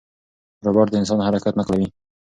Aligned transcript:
روباټ 0.65 0.87
د 0.91 0.95
انسان 1.01 1.19
حرکت 1.27 1.53
نقلوي. 1.59 1.87